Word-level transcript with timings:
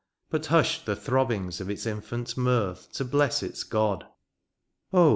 But 0.31 0.47
hushed 0.47 0.87
the 0.87 0.95
throbbings 0.95 1.61
of 1.61 1.69
its 1.69 1.85
infant 1.85 2.35
mirth 2.35 2.91
To 2.93 3.05
bless 3.05 3.43
its 3.43 3.63
God— 3.63 4.07
oh! 4.91 5.09